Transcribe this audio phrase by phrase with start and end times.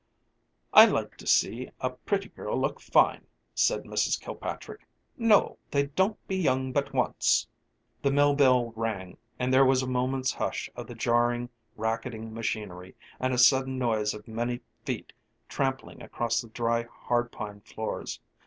[0.73, 4.19] "I like to see a pritty girl look fine," said Mrs.
[4.19, 4.87] Kilpatrick.
[5.15, 7.45] "No, they don't be young but once"
[8.01, 12.95] The mill bell rang, and there was a moment's hush of the jarring, racketing machinery
[13.19, 15.13] and a sudden noise of many feet
[15.47, 18.19] trampling across the dry, hard pine floors.